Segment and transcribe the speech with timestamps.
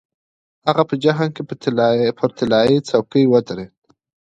[0.67, 1.41] هغه په جشن کې
[2.17, 3.73] پر طلايي څوکۍ ودرېد.